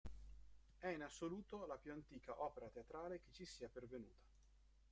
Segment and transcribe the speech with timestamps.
[0.79, 4.25] È in assoluto la più antica opera teatrale che ci sia pervenuta.